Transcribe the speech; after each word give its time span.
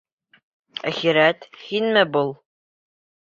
—Әхирәт, 0.91 1.45
һинме 1.67 2.03
был? 2.17 2.33